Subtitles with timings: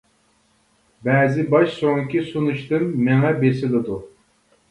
[1.07, 3.99] بەزى باش سۆڭىكى سۇنۇشتىن مېڭە بېسىلىدۇ.